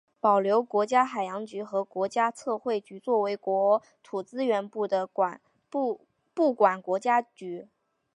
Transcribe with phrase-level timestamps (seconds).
[0.19, 5.07] 保留国家海洋局和国家测绘局作为国土资源部的
[6.33, 7.67] 部管国家局。